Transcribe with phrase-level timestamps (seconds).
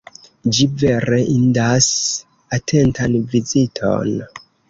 [0.57, 1.91] Ĝi vere indas
[2.59, 4.19] atentan viziton.